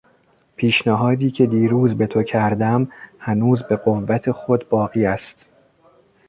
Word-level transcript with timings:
پیشنهادی 0.55 1.31
که 1.31 1.45
دیروز 1.45 1.95
به 1.97 2.07
تو 2.07 2.23
کردم 2.23 2.89
هنوز 3.19 3.63
به 3.63 3.75
قوت 3.75 4.31
خود 4.31 4.69
باقی 4.69 5.05
است. 5.05 5.49